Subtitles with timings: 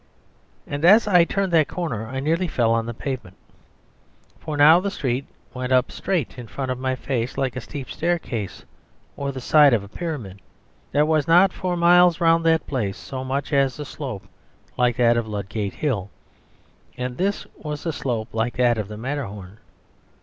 [0.65, 3.37] And as I turned that corner I nearly fell on the pavement.
[4.39, 7.87] For now the street went up straight in front of my face like a steep
[7.87, 8.65] staircase
[9.15, 10.41] or the side of a pyramid.
[10.91, 14.23] There was not for miles round that place so much as a slope
[14.75, 16.09] like that of Ludgate Hill.
[16.97, 19.59] And this was a slope like that of the Matterhorn.